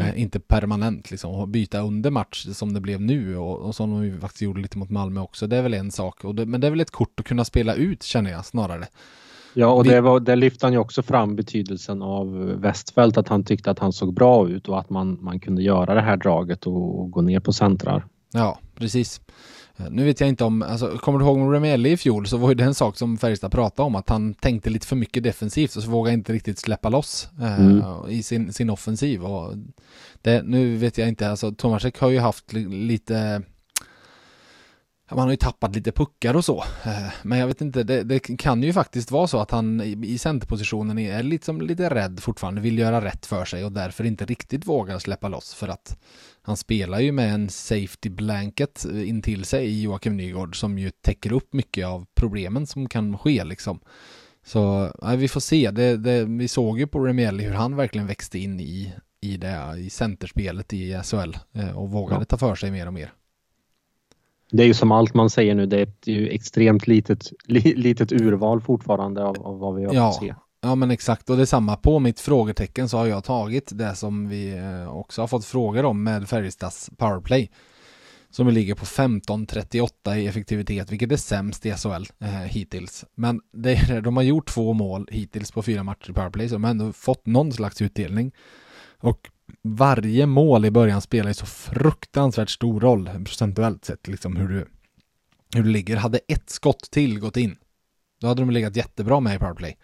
[0.00, 3.90] Eh, inte permanent liksom, och byta under match som det blev nu och, och som
[3.90, 5.46] de ju faktiskt gjorde lite mot Malmö också.
[5.46, 7.74] Det är väl en sak, det, men det är väl ett kort att kunna spela
[7.74, 8.86] ut känner jag snarare.
[9.54, 13.44] Ja, och det, var, det lyfte han ju också fram betydelsen av Westfält, att han
[13.44, 16.66] tyckte att han såg bra ut och att man, man kunde göra det här draget
[16.66, 18.06] och, och gå ner på centrar.
[18.32, 19.20] Ja, precis.
[19.76, 22.36] Eh, Nu vet jag inte om, alltså, kommer du ihåg med Remelli i fjol så
[22.36, 25.22] var ju det en sak som Färjestad pratade om att han tänkte lite för mycket
[25.22, 27.82] defensivt och så vågade inte riktigt släppa loss eh, Mm.
[28.08, 29.24] i sin, sin offensiv.
[29.24, 29.54] Och
[30.22, 33.42] det, nu vet jag inte, alltså Tomasek har ju haft li, lite
[35.16, 36.64] man har ju tappat lite puckar och så.
[36.84, 40.18] Eh, Men jag vet inte, det, det kan ju faktiskt vara så att han i,
[40.18, 44.66] centerpositionen är liksom lite rädd fortfarande, vill göra rätt för sig och därför inte riktigt
[44.66, 45.98] vågar släppa loss för att
[46.42, 51.32] han spelar ju med en safety blanket intill sig i Joakim Nygård som ju täcker
[51.32, 53.80] upp mycket av problemen som kan ske liksom.
[54.46, 55.70] Så ja, vi får se.
[55.70, 59.74] Det, det, vi såg ju på Remielli hur han verkligen växte in i, i det
[59.78, 62.24] i centerspelet i SHL eh, och vågade Ja.
[62.24, 63.12] ta för sig mer och mer.
[64.52, 67.74] Det är ju som allt man säger nu, det är ett ju extremt litet, li,
[67.76, 70.12] litet urval fortfarande av, av vad vi har Ja.
[70.20, 70.34] se.
[70.62, 73.94] Ja men exakt och det är samma på mitt frågetecken så har jag tagit det
[73.94, 77.50] som vi eh, också har fått frågor om med Färjestads powerplay.
[78.30, 83.04] Som ligger på 15-38 i effektivitet vilket är sämst i SHL eh, hittills.
[83.14, 86.64] Men det de har gjort två mål hittills på fyra matcher i powerplay så de
[86.64, 88.32] har ändå fått någon slags utdelning.
[89.00, 89.30] Och
[89.62, 94.66] varje mål i början spelar ju så fruktansvärt stor roll procentuellt sett liksom hur du,
[95.54, 95.96] hur du ligger.
[95.96, 97.56] Hade ett skott till gått in
[98.20, 99.76] Då hade de legat jättebra med i powerplay.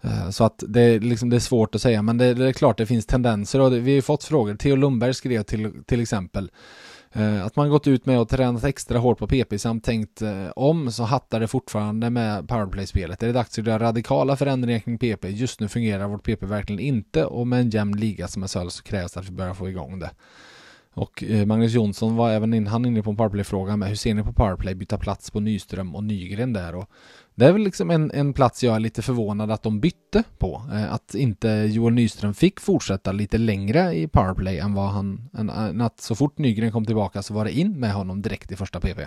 [0.00, 2.52] Eh, så att det, är liksom, det är svårt att säga, men det, det är
[2.52, 4.54] klart det finns tendenser och det, vi har ju fått frågor.
[4.54, 6.50] Theo Lundberg skrev till, till exempel
[7.12, 10.48] Eh, att man gått ut med och tränat extra hårt på PP samt tänkt eh,
[10.56, 13.22] om så hattar det fortfarande med powerplay-spelet.
[13.22, 15.24] Är det dags att göra radikala förändringar kring PP?
[15.24, 18.68] Just nu fungerar vårt PP verkligen inte och med en jämn liga som är SHL
[18.68, 20.10] så krävs det att vi börjar få igång det.
[20.94, 24.14] Och eh, Magnus Jonsson var även in, han inne på en powerplay-fråga med hur ser
[24.14, 26.90] ni på powerplay, byta plats på Nyström och Nygren där och
[27.34, 30.62] det är väl liksom en, en plats jag är lite förvånad att de bytte på.
[30.72, 35.80] Eh, att inte Joel Nyström fick fortsätta lite längre i powerplay än vad han, än,
[35.80, 38.80] att så fort Nygren kom tillbaka så var det in med honom direkt i första
[38.80, 39.00] PP.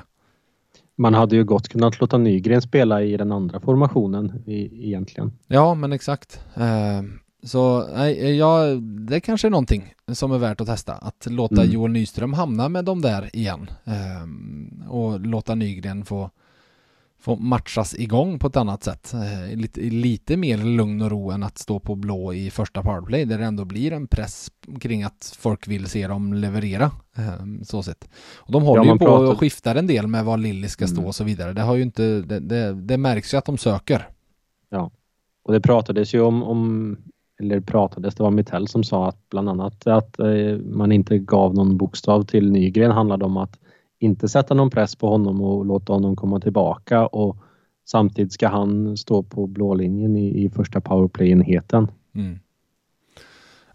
[0.98, 5.32] Man hade ju gott kunnat låta Nygren spela i den andra formationen i, egentligen.
[5.48, 6.40] Ja, men exakt.
[6.56, 7.02] Eh,
[7.44, 8.66] så nej, ja,
[9.10, 10.94] det kanske är någonting som är värt att testa.
[10.94, 11.74] Att låta mm.
[11.74, 13.70] Joel Nyström hamna med dem där igen.
[13.84, 16.30] Eh, och låta Nygren få
[17.20, 19.14] få matchas igång på ett annat sätt.
[19.14, 23.26] Eh, lite, lite mer lugn och ro än att stå på blå i första powerplay
[23.26, 26.92] där det ändå blir en press kring att folk vill se dem leverera.
[27.18, 28.10] Eh, så sett.
[28.36, 29.32] Och de håller ja, ju på pratar...
[29.32, 31.08] och skiftar en del med var Lilly ska stå mm.
[31.08, 31.54] och så vidare.
[31.54, 34.08] Det har ju inte, det, det, det, märks ju att de söker.
[34.70, 34.92] Ja,
[35.44, 36.98] och det pratades ju om, om
[37.40, 41.56] eller pratades, det var Mittell som sa att bland annat att eh, man inte gav
[41.56, 43.60] någon bokstav till Nygren handlade om att
[44.06, 47.38] inte sätta någon press på honom och låta honom komma tillbaka och
[47.86, 51.88] samtidigt ska han stå på blå linjen i, i första powerplay-enheten.
[52.16, 52.40] Mm.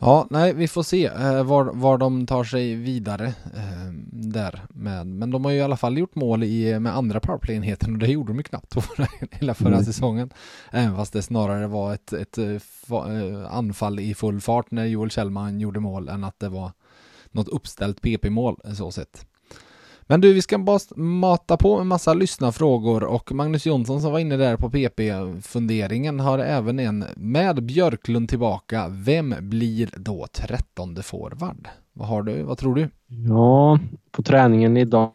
[0.03, 5.07] Ja, nej, vi får se eh, var, var de tar sig vidare eh, där med.
[5.07, 8.07] Men de har ju i alla fall gjort mål i, med andra powerplay-enheten och det
[8.07, 8.77] gjorde de ju knappt
[9.31, 9.85] hela förra mm.
[9.85, 10.31] säsongen.
[10.71, 15.11] Även fast det snarare var ett, ett, ett eh, anfall i full fart när Joel
[15.11, 16.73] Kjellman gjorde mål än att det var
[17.31, 19.27] något uppställt PP-mål så sett.
[20.11, 24.19] Men du, vi ska bara mata på en massa lyssnarfrågor och Magnus Jonsson som var
[24.19, 28.89] inne där på PP-funderingen har även en med Björklund tillbaka.
[28.89, 31.69] Vem blir då trettonde forward?
[31.93, 32.43] Vad har du?
[32.43, 32.89] Vad tror du?
[33.29, 33.79] Ja,
[34.11, 35.13] på träningen idag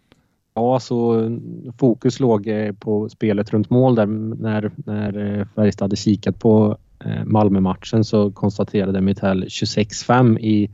[0.53, 1.29] Ja, så
[1.77, 6.77] fokus låg eh, på spelet runt mål där när, när eh, Färjestad hade kikat på
[7.05, 10.69] eh, Malmö-matchen så konstaterade Mitell 26-5 i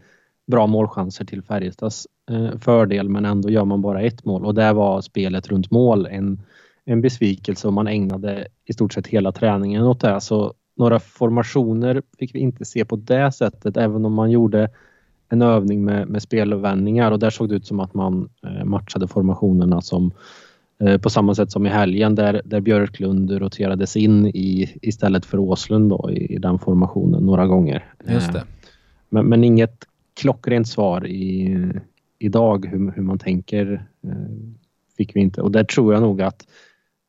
[0.52, 4.74] bra målchanser till Färjestads eh, fördel men ändå gör man bara ett mål och där
[4.74, 6.42] var spelet runt mål en,
[6.86, 10.22] en besvikelse och man ägnade i stort sett hela träningen åt det.
[10.22, 14.70] Så några formationer fick vi inte se på det sättet även om man gjorde
[15.30, 19.08] en övning med, med spelvändningar och där såg det ut som att man eh, matchade
[19.08, 20.12] formationerna som
[20.80, 25.38] eh, på samma sätt som i helgen där, där Björklund roterades in i istället för
[25.38, 27.86] Åslund då, i, i den formationen några gånger.
[28.08, 28.44] Just det.
[29.10, 29.86] Men, men inget
[30.22, 31.58] klockrent svar i,
[32.20, 34.12] idag hur, hur man tänker eh,
[34.98, 36.48] fick vi inte och där tror jag nog att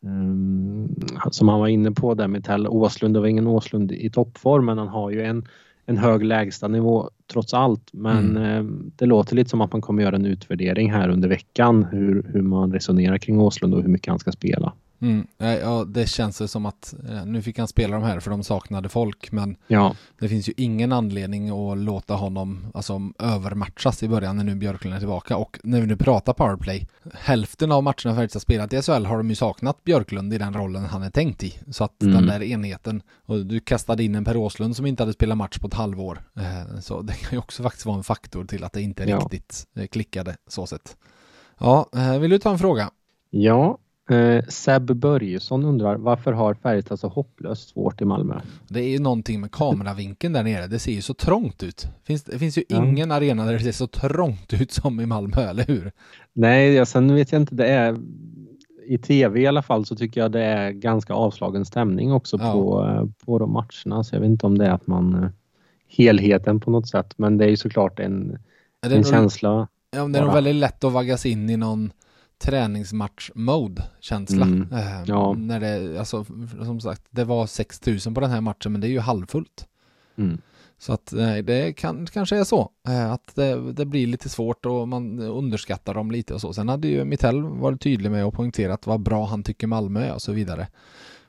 [0.03, 0.94] um,
[1.31, 4.64] som han var inne på där med Tell Åslund, det var ingen Åslund i toppform
[4.64, 5.46] men han har ju en,
[5.87, 8.42] en hög lägstanivå trots allt men mm.
[8.42, 8.64] eh,
[8.96, 12.42] det låter lite som att man kommer göra en utvärdering här under veckan hur, hur
[12.42, 14.72] man resonerar kring Åslund och hur mycket han ska spela.
[15.02, 15.26] Mm.
[15.38, 18.88] Ja, det känns som att eh, nu fick han spela de här för de saknade
[18.88, 19.96] folk men ja.
[20.18, 24.94] det finns ju ingen anledning att låta honom alltså, övermatchas i början när nu Björklund
[24.94, 29.04] är tillbaka och när vi nu pratar powerplay hälften av matcherna Färjestad spelat i SHL
[29.04, 32.14] har de ju saknat Björklund i den rollen han är tänkt i så att mm.
[32.14, 35.58] den där enheten och du kastade in en Per Åslund som inte hade spelat match
[35.58, 38.72] på ett halvår eh, så det kan ju också faktiskt vara en faktor till att
[38.72, 39.18] det inte ja.
[39.18, 40.96] riktigt eh, klickade så sett.
[41.58, 41.88] Ja,
[42.20, 42.90] vill du ta en fråga?
[43.30, 43.78] Ja,
[44.12, 48.40] Eh, Seb Börjesson undrar varför har Färjestad så hopplöst svårt i Malmö?
[48.68, 50.66] Det är ju någonting med kameravinkeln där nere.
[50.66, 51.87] Det ser ju så trångt ut.
[52.05, 52.85] Finns, det finns ju ja.
[52.85, 55.92] ingen arena där det ser så trångt ut som i Malmö, eller hur?
[56.33, 57.55] Nej, ja, sen vet jag inte.
[57.55, 57.98] Det är
[58.87, 62.53] i tv i alla fall så tycker jag det är ganska avslagen stämning också ja.
[62.53, 64.05] på, eh, på de matcherna.
[64.05, 65.31] Så jag vet inte om det är att man eh,
[65.88, 67.14] helheten på något sätt.
[67.16, 68.38] Men det är ju såklart en,
[68.87, 69.68] en nog, känsla.
[69.90, 71.90] Ja, det är nog väldigt lätt att vaggas in i någon
[72.42, 74.46] träningsmatch-mode känsla.
[74.46, 74.72] Mm.
[74.72, 75.35] Eh, ja.
[75.38, 76.24] När det, alltså,
[76.64, 79.66] som sagt, det var 6000 på den här matchen men det är ju halvfullt.
[80.16, 80.38] Mm.
[80.78, 84.66] Så att eh, det kan, kanske är så eh, att det, det, blir lite svårt
[84.66, 86.52] och man underskattar dem lite och så.
[86.52, 90.14] Sen hade ju Mittell varit tydlig med och poängterat vad bra han tycker Malmö är
[90.14, 90.68] och så vidare.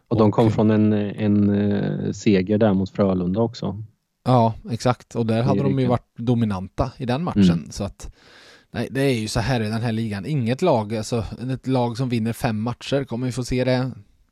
[0.07, 3.83] Och de kom och, från en, en seger där mot Frölunda också.
[4.25, 5.15] Ja, exakt.
[5.15, 7.43] Och där hade de ju varit dominanta i den matchen.
[7.43, 7.71] Mm.
[7.71, 8.13] Så att
[8.73, 10.25] Nej, det är ju så här i den här ligan.
[10.25, 13.91] Inget lag, alltså ett lag som vinner fem matcher kommer vi få se det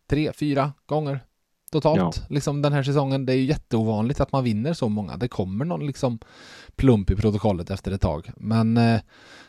[0.09, 1.19] tre, fyra gånger.
[1.71, 2.17] totalt.
[2.17, 2.25] Ja.
[2.29, 5.17] Liksom den här säsongen, det är ju jätteovanligt att man vinner så många.
[5.17, 6.19] Det kommer någon liksom
[6.75, 8.31] plump i protokollet efter ett tag.
[8.37, 9.01] Men eh,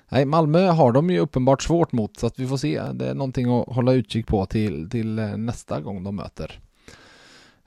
[0.08, 2.82] nej, Malmö har de ju uppenbart svårt mot så att vi får se.
[2.92, 6.60] Det är någonting att hålla utkik på till, till eh, nästa gång de möter.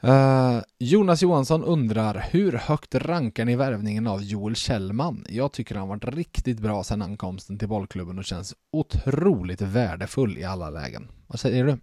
[0.04, 5.26] Uh, Jonas Johansson undrar hur högt rankar ni värvningen av Joel Kjellman?
[5.30, 10.44] Jag tycker han varit riktigt bra sedan ankomsten till bollklubben och känns otroligt värdefull i
[10.44, 11.08] alla lägen.
[11.28, 11.78] Vad säger du?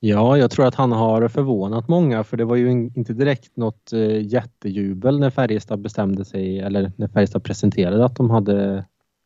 [0.00, 3.92] Ja, jag tror att han har förvånat många för det var ju inte direkt något
[3.92, 8.84] eh, jättejubel när Färjestad bestämde sig eller när Färjestad presenterade att de hade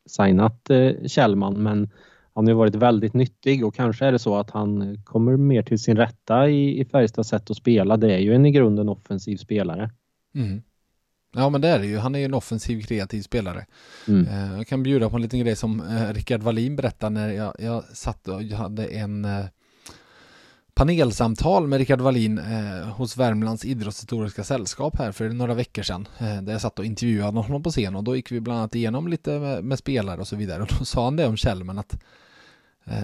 [0.09, 1.07] signat Källman.
[1.07, 1.89] Kjellman men
[2.37, 5.63] han har ju varit väldigt nyttig och kanske är det så att han kommer mer
[5.63, 7.97] till sin rätta i, i Färjestads sätt att spela.
[7.97, 9.91] Det är ju en i grunden offensiv spelare.
[10.35, 10.61] Mm.
[11.35, 13.65] Ja men det är det ju, han är ju en offensiv kreativ spelare.
[14.07, 14.27] Mm.
[14.27, 17.53] Eh, jag kan bjuda på en liten grej som eh, Rickard Wallin berättade när jag,
[17.59, 19.45] jag satt och jag hade en eh,
[20.73, 26.07] panelsamtal med Rickard Wallin eh, hos Värmlands idrottshistoriska sällskap här för några veckor sedan.
[26.17, 28.75] Eh, där jag satt och intervjuade honom på scen och då gick vi bland annat
[28.75, 31.79] igenom lite med, med spelare och så vidare och då sa han det om Kjellman
[31.79, 31.99] att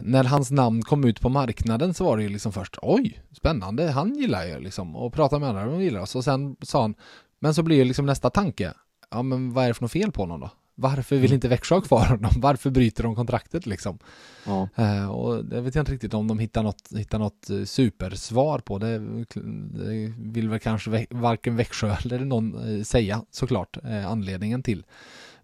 [0.01, 3.91] när hans namn kom ut på marknaden så var det ju liksom först oj, spännande,
[3.91, 6.95] han gillar ju liksom och prata med andra, de gillar oss och sen sa han
[7.39, 8.73] men så blir ju liksom nästa tanke
[9.13, 10.49] ja men vad är det för något fel på honom då?
[10.75, 12.31] Varför vill inte Växjö ha kvar honom?
[12.37, 13.99] Varför bryter de kontraktet liksom?
[14.45, 14.69] Ja.
[14.75, 18.59] Eh, och det vet jag inte riktigt om de hittar något, hittar något eh, supersvar
[18.59, 18.77] på.
[18.77, 24.83] Det, det vill väl kanske varken Växjö eller någon eh, säga såklart eh, anledningen till.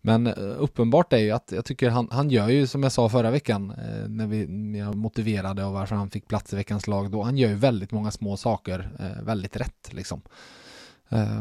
[0.02, 3.10] Men eh, uppenbart är ju att jag tycker han, han gör ju som jag sa
[3.10, 6.88] förra veckan eh, när vi när jag motiverade och varför han fick plats i veckans
[6.88, 7.24] lag då.
[7.24, 10.22] Han gör ju väldigt många små saker eh, väldigt rätt liksom.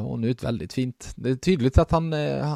[0.07, 1.13] Och nu ett väldigt fint.
[1.17, 2.13] Det är tydligt att han,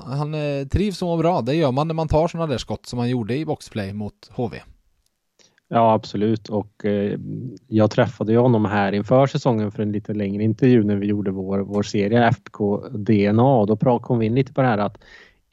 [0.06, 0.32] han
[0.68, 1.40] trivs och mår bra.
[1.40, 4.30] Det gör man när man tar sådana där skott som han gjorde i boxplay mot
[4.30, 4.60] HV.
[5.74, 6.48] Ja, absolut.
[6.48, 7.18] Och eh,
[7.68, 11.30] jag träffade ju honom här inför säsongen för en lite längre intervju när vi gjorde
[11.30, 12.58] vår, vår serie FBK
[12.90, 14.98] DNA och då kom vi in lite på det här att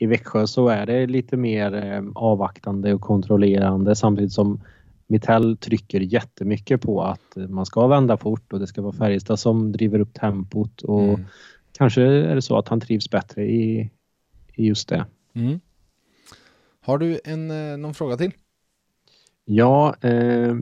[0.01, 4.61] i Växjö så är det lite mer eh, avvaktande och kontrollerande samtidigt som
[5.07, 9.39] Mittell trycker jättemycket på att eh, man ska vända fort och det ska vara Färjestad
[9.39, 11.25] som driver upp tempot och Mm.
[11.77, 13.89] kanske är det så att han trivs bättre i,
[14.55, 15.05] i just det.
[15.33, 15.59] Mm.
[16.81, 18.31] Har du en, eh, någon fråga till?
[19.45, 20.55] Ja, eh,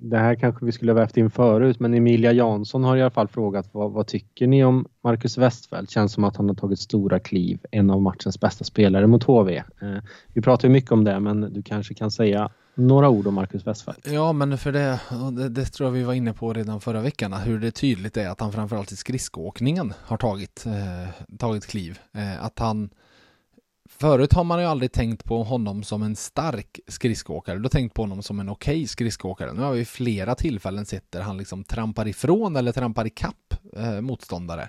[0.00, 3.10] det här kanske vi skulle ha vävt in förut, men Emilia Jansson har i alla
[3.10, 5.90] fall frågat vad, vad tycker ni om Marcus Westfeldt?
[5.90, 9.56] Känns som att han har tagit stora kliv, en av matchens bästa spelare mot HV.
[9.56, 9.64] Eh,
[10.34, 13.66] vi pratar ju mycket om det, men du kanske kan säga några ord om Marcus
[13.66, 14.06] Westfeldt?
[14.12, 15.00] Ja, men för det,
[15.32, 18.28] det, det tror jag vi var inne på redan förra veckan, hur det tydligt är
[18.28, 21.98] att han framförallt i skridskoåkningen har tagit, eh, tagit kliv.
[22.12, 22.90] Eh, att han
[24.00, 27.94] Förut har man ju aldrig tänkt på honom som en stark skridskoåkare, du har tänkt
[27.94, 29.52] på honom som en okej skridskoåkare.
[29.52, 34.00] Nu har vi flera tillfällen sett där han liksom trampar ifrån eller trampar ikapp eh,
[34.00, 34.68] motståndare.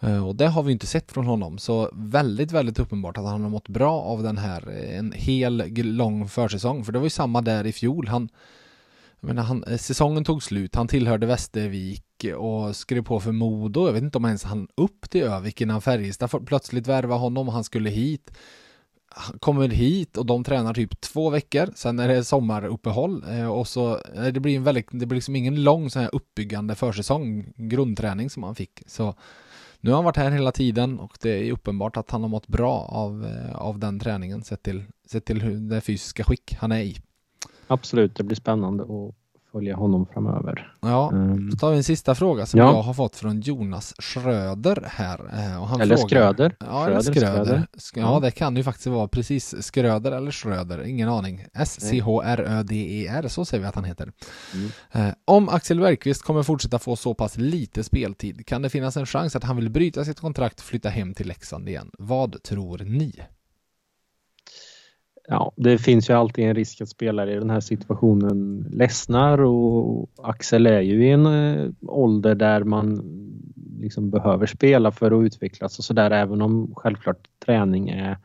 [0.00, 3.42] Eh, och det har vi inte sett från honom, så väldigt, väldigt uppenbart att han
[3.42, 6.84] har mått bra av den här, eh, en hel lång försäsong.
[6.84, 8.08] För det var ju samma där i fjol.
[8.08, 8.28] Han,
[9.20, 12.02] jag menar, han, eh, säsongen tog slut, han tillhörde Västervik
[12.36, 13.86] och skrev på för Modo.
[13.86, 17.48] Jag vet inte om ens han upp till Övik innan Färjestad plötsligt värva honom.
[17.48, 18.32] och Han skulle hit.
[19.08, 21.68] Han kommer hit och de tränar typ två veckor.
[21.74, 25.36] Sen är det sommaruppehåll eh, och så eh, det blir en väldigt, det blir liksom
[25.36, 28.82] ingen lång sån här uppbyggande försäsong, grundträning som han fick.
[28.86, 29.14] Så
[29.80, 32.46] nu har han varit här hela tiden och det är uppenbart att han har mått
[32.46, 36.80] bra av, av den träningen sett till, sett till hur det fysiska skick han är
[36.80, 36.96] i.
[37.68, 39.14] Absolut, det blir spännande att
[39.52, 40.72] följa honom framöver.
[40.80, 41.50] Ja, Mm.
[41.50, 42.66] då tar vi en sista fråga som Ja.
[42.66, 45.20] jag har fått från Jonas Schröder här.
[45.32, 46.56] eh, Och han Eller frågar, Skröder.
[46.60, 47.44] Ja, eller Schröder, Skröder.
[47.44, 47.66] Skröder.
[47.78, 48.20] Sk- Ja, Ja.
[48.20, 51.44] det kan ju faktiskt vara precis Skröder eller Schröder, ingen aning.
[51.54, 54.12] S-C-H-R-Ö-D-E-R, E så säger vi att han heter.
[54.54, 54.68] Mm.
[55.08, 59.06] Eh, om Axel Bergqvist kommer fortsätta få så pass lite speltid, kan det finnas en
[59.06, 61.90] chans att han vill bryta sitt kontrakt och flytta hem till Leksand igen?
[61.98, 63.12] Vad tror ni?
[65.28, 70.10] Ja, det finns ju alltid en risk att spelare i den här situationen ledsnar och
[70.22, 73.02] Axel är ju i en eh, ålder där man
[73.80, 78.18] liksom behöver spela för att utvecklas och sådär även om självklart träning är,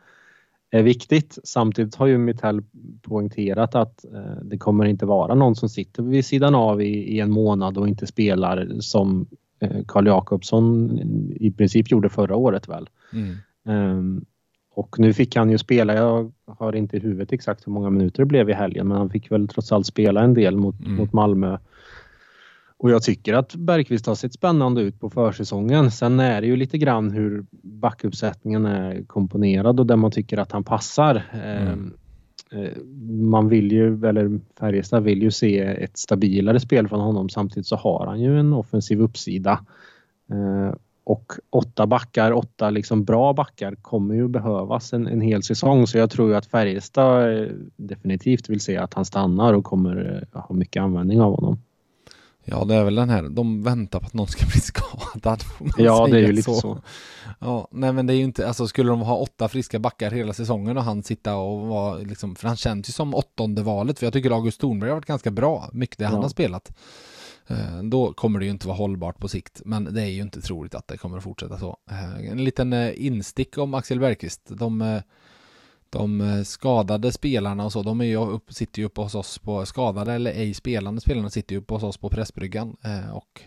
[0.70, 1.38] är viktigt.
[1.44, 2.62] Samtidigt har ju Mitell
[3.02, 7.20] poängterat att eh, det kommer inte vara någon som sitter vid sidan av i, i
[7.20, 9.26] en månad och inte spelar som
[9.60, 10.98] eh, Karl Jakobsson
[11.34, 12.88] i princip gjorde förra året väl.
[13.12, 13.36] Mm.
[13.64, 14.24] Ehm,
[14.74, 18.22] och nu fick han ju spela, jag har inte i huvudet exakt hur många minuter
[18.22, 20.94] det blev i helgen, men han fick väl trots allt spela en del mot, Mm.
[20.94, 21.58] mot Malmö.
[22.76, 25.90] Och jag tycker att Bergqvist har sett spännande ut på försäsongen.
[25.90, 30.52] Sen är det ju lite grann hur backuppsättningen är komponerad och där man tycker att
[30.52, 31.22] han passar.
[31.44, 31.92] Ehm,
[32.52, 37.28] eh, man vill ju, eller Färjestad vill ju se ett stabilare spel från honom.
[37.28, 39.60] Samtidigt så har han ju en offensiv uppsida.
[41.04, 45.86] Och åtta backar, åtta liksom bra backar kommer ju behövas en, en hel säsong.
[45.86, 50.26] Så jag tror ju att Färjestad eh, definitivt vill se att han stannar och kommer
[50.32, 51.58] eh, ha mycket användning av honom.
[52.44, 55.42] Ja, det är väl den här, de väntar på att någon ska bli skadad.
[55.76, 56.60] Ja, det är ju lite så.
[56.60, 56.78] så.
[57.38, 60.32] Ja, nej men det är ju inte, alltså skulle de ha åtta friska backar hela
[60.32, 64.06] säsongen och han sitta och vara liksom, för han känns ju som åttonde valet, för
[64.06, 66.10] jag tycker August Thornberg har varit ganska bra, mycket det ja.
[66.10, 66.72] han har spelat.
[67.52, 70.40] Eh, då kommer det ju inte vara hållbart på sikt, men det är ju inte
[70.40, 71.76] troligt att det kommer att fortsätta så.
[71.90, 74.42] Eh, en liten eh, instick om Axel Bergqvist.
[74.48, 75.02] De,
[75.90, 79.66] de skadade spelarna och så, de är ju upp, sitter ju uppe hos oss på
[79.66, 82.76] skadade eller ej spelande spelarna sitter ju uppe hos oss på pressbryggan
[83.12, 83.40] och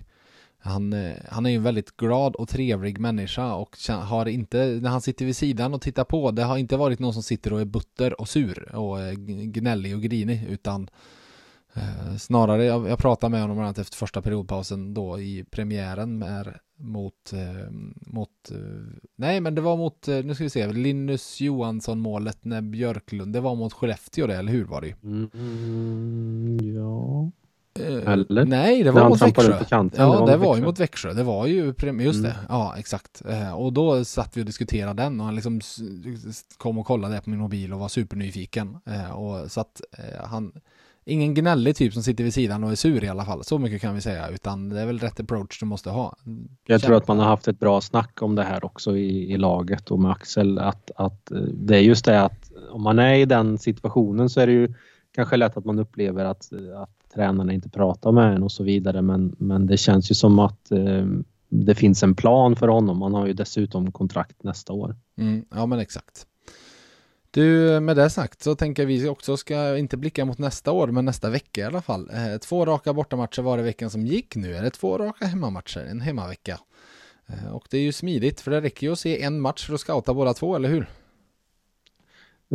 [0.59, 5.01] han, han är ju en väldigt glad och trevlig människa och har inte, när han
[5.01, 7.65] sitter vid sidan och tittar på, det har inte varit någon som sitter och är
[7.65, 8.97] butter och sur och
[9.53, 10.89] gnällig och grinig utan
[11.75, 16.17] Eh, snarare, jag, jag pratade med honom bland annat efter första periodpausen då i premiären
[16.17, 17.71] med, mot, eh,
[18.07, 18.57] mot eh,
[19.15, 23.41] nej men det var mot, nu ska vi se, Linus Johansson målet när Björklund, det
[23.41, 24.93] var mot Skellefteå det, eller hur var det ju?
[25.03, 27.31] Mm, ja.
[27.79, 28.45] Eller?
[28.45, 29.63] Nej, det var mot Växjö.
[29.63, 31.13] Kanten, ja, det var, det var ju mot Växjö.
[31.13, 32.21] Det var ju, just mm.
[32.21, 33.21] det, ja exakt.
[33.55, 35.61] Och då satt vi och diskuterade den och han liksom
[36.57, 38.77] kom och kollade på min mobil och var supernyfiken.
[39.15, 39.81] Och så att
[40.23, 40.51] han
[41.05, 43.43] ingen gnällig typ som sitter vid sidan och är sur i alla fall.
[43.43, 46.15] Så mycket kan vi säga, utan det är väl rätt approach du måste ha.
[46.67, 49.37] Jag tror att man har haft ett bra snack om det här också i, i
[49.37, 53.13] laget och med Axel att, att eh, det är just det att om man är
[53.13, 54.73] i den situationen så är det ju
[55.15, 59.01] kanske lätt att man upplever att, att tränarna inte pratar med en och så vidare
[59.01, 61.05] men, men det känns ju som att eh,
[61.49, 63.01] det finns en plan för honom.
[63.01, 64.95] Han har ju dessutom kontrakt nästa år.
[65.17, 66.27] Mm, ja men exakt.
[67.35, 70.87] Du, med det sagt så tänker jag vi också ska inte blicka mot nästa år,
[70.87, 72.09] men nästa vecka i alla fall.
[72.13, 74.35] Eh, två raka bortamatcher var det veckan som gick.
[74.35, 76.59] Nu är det två raka hemmamatcher, en hemmavecka.
[77.27, 79.73] Eh, och det är ju smidigt, för det räcker ju att se en match för
[79.73, 80.87] att scouta båda två, eller hur?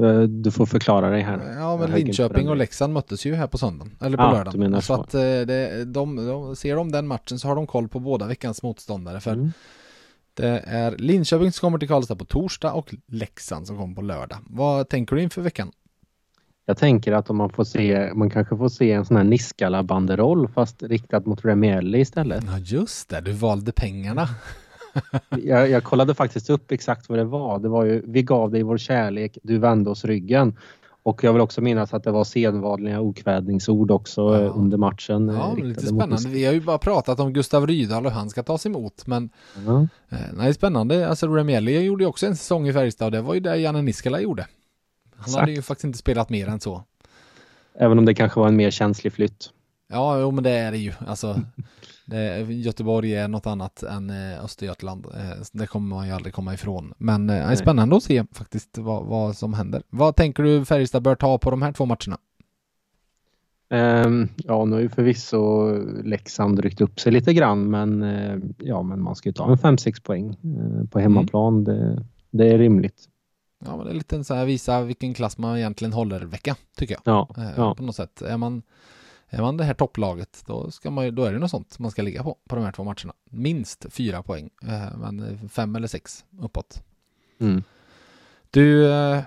[0.02, 1.56] Eh, du får förklara dig här.
[1.58, 4.74] Ja, men Linköping och Leksand möttes ju här på söndagen, eller på ja, lördagen.
[4.74, 8.00] Så, så att det, de, de, ser de den matchen så har de koll på
[8.00, 9.20] båda veckans motståndare.
[9.20, 9.52] För mm.
[10.40, 14.38] Det är Linköping som kommer till Karlstad på torsdag och Leksand som kommer på lördag.
[14.46, 15.72] Vad tänker du inför veckan?
[16.66, 20.48] Jag tänker att om man får se, man kanske får se en sån här Niskala-banderoll
[20.48, 22.44] fast riktad mot Remielli istället.
[22.46, 24.28] Ja just det, du valde pengarna.
[25.42, 27.58] jag, jag kollade faktiskt upp exakt vad det var.
[27.58, 30.56] Det var ju, vi gav dig vår kärlek, du vände oss ryggen.
[31.02, 34.40] Och jag vill också minnas att det var sedvanliga okvädningsord också ja.
[34.40, 35.28] Eh, under matchen.
[35.28, 36.28] Eh, ja, lite spännande.
[36.28, 39.06] Vi har ju bara pratat om Gustav Rydahl och han ska tas emot.
[39.06, 39.30] Men
[39.66, 39.86] ja.
[40.08, 41.08] eh, nej, spännande.
[41.08, 43.82] Alltså Remielli gjorde ju också en säsong i Färjestad och det var ju det Janne
[43.82, 44.46] Niskala gjorde.
[45.14, 45.40] Han Exakt.
[45.40, 46.84] hade ju faktiskt inte spelat mer än så.
[47.74, 49.50] Även om det kanske var en mer känslig flytt.
[49.90, 50.92] Ja, jo, men det är det ju.
[51.06, 51.40] Alltså,
[52.06, 55.06] det, Göteborg är något annat än eh, Östergötland.
[55.06, 56.94] Eh, det kommer man ju aldrig komma ifrån.
[56.98, 59.82] Men eh, det är spännande att se faktiskt vad, vad som händer.
[59.90, 62.18] Vad tänker du Färjestad bör ta på de här två matcherna?
[63.72, 65.72] Um, ja, nu har ju förvisso
[66.04, 69.56] Leksand ryckt upp sig lite grann, men uh, ja, men man ska ju ta en
[69.56, 71.54] 5-6 poäng uh, på hemmaplan.
[71.54, 71.64] Mm.
[71.64, 73.04] Det, det, är rimligt.
[73.64, 76.94] Ja, men det är lite så här visa vilken klass man egentligen håller vecka, tycker
[76.94, 77.02] jag.
[77.04, 77.74] Ja, uh, ja.
[77.74, 78.22] På något sätt.
[78.22, 78.62] Är man
[79.30, 82.02] är man det här topplaget då, ska man, då är det något sånt man ska
[82.02, 83.12] ligga på, på de här två matcherna.
[83.24, 86.82] Minst fyra poäng, eh, men fem eller sex uppåt.
[87.40, 87.62] Mm.
[88.50, 89.22] Du, eh,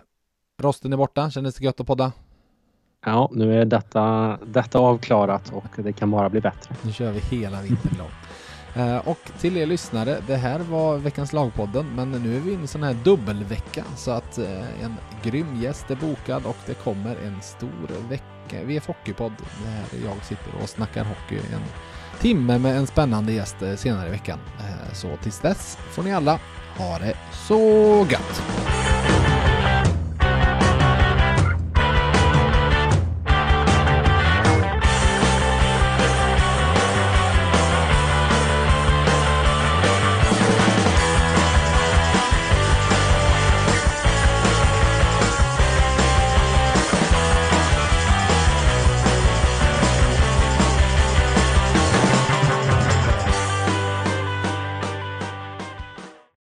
[0.62, 2.12] rosten är borta, kändes det gött att podda?
[3.06, 6.76] Ja, nu är detta, detta avklarat och det kan bara bli bättre.
[6.82, 8.12] Nu kör vi hela vintern lång.
[8.76, 12.60] Eh, och till er lyssnare, det här var veckans lagpodden, men nu är vi inne
[12.60, 14.38] i en sån här dubbelvecka så att
[14.82, 18.33] en grym gäst är bokad och det kommer en stor vecka.
[18.52, 19.34] VF Hockeypodd
[19.64, 21.62] där jag sitter och snackar hockey en
[22.20, 24.39] timme med en spännande gäst eh, senare i veckan.
[24.60, 26.39] Eh, så tills dess får ni alla
[26.78, 27.60] ha det så
[28.10, 28.44] gött!